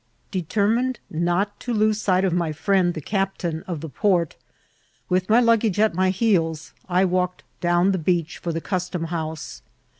[0.31, 4.35] Determined not to lose sight of my firiend the captain of the port,
[5.09, 9.61] with my luggage at my heels I walked down the beach for the custom house.